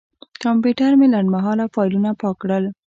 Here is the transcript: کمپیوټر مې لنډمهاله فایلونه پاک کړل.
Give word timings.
کمپیوټر 0.43 0.91
مې 0.99 1.07
لنډمهاله 1.13 1.65
فایلونه 1.73 2.09
پاک 2.21 2.35
کړل. 2.41 2.63